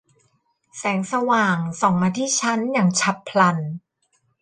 [0.77, 3.57] แสงสว่างส่องมาที่ฉันอย่างฉับพลัน